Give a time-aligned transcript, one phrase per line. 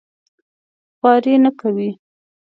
[0.97, 1.89] خواري نه کوي.